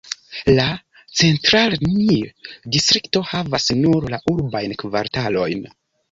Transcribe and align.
La 0.59 0.63
"Centralnij"-distrikto 1.17 3.21
havas 3.33 3.67
nur 3.83 4.07
la 4.13 4.21
urbajn 4.33 4.73
kvartalojn. 4.85 5.63